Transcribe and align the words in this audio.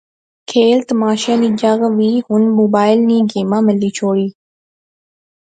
کھیل 0.49 0.77
تماشیاں 0.89 1.37
نی 1.41 1.49
جاغ 1.61 1.79
وی 1.97 2.11
ہُن 2.25 2.43
موبائلے 2.57 3.01
نئیں 3.07 3.25
گیمیں 3.31 3.63
ملی 3.67 3.89
شوڑی 3.97 4.27